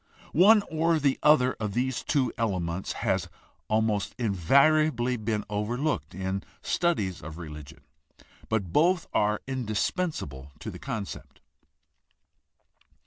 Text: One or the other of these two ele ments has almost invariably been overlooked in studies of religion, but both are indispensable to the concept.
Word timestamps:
One 0.33 0.63
or 0.67 0.97
the 0.97 1.19
other 1.21 1.53
of 1.59 1.75
these 1.75 2.01
two 2.03 2.33
ele 2.35 2.59
ments 2.59 2.93
has 3.05 3.29
almost 3.67 4.15
invariably 4.17 5.15
been 5.15 5.45
overlooked 5.47 6.15
in 6.15 6.41
studies 6.63 7.21
of 7.21 7.37
religion, 7.37 7.81
but 8.49 8.73
both 8.73 9.05
are 9.13 9.41
indispensable 9.45 10.53
to 10.57 10.71
the 10.71 10.79
concept. 10.79 11.39